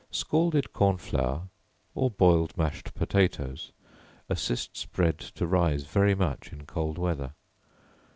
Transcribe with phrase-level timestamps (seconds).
[0.09, 1.49] Scalded corn flour,
[1.93, 3.71] or boiled mashed potatoes,
[4.29, 7.33] assists bread to rise very much in cold weather.